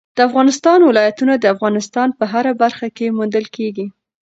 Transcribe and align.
د 0.17 0.19
افغانستان 0.29 0.79
ولايتونه 0.83 1.33
د 1.37 1.45
افغانستان 1.53 2.07
په 2.17 2.23
هره 2.33 2.51
برخه 2.61 2.87
کې 2.97 3.13
موندل 3.17 3.45
کېږي. 3.55 3.87